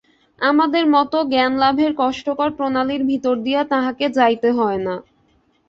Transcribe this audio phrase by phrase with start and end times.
[0.41, 4.95] আমাদের মত জ্ঞানলাভের কষ্টকর প্রণালীর ভিতর দিয়া তাঁহকে যাইতে হয় না।